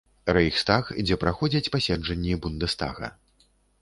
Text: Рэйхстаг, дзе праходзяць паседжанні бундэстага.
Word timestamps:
Рэйхстаг, 0.35 0.87
дзе 1.03 1.17
праходзяць 1.23 1.71
паседжанні 1.75 2.39
бундэстага. 2.47 3.11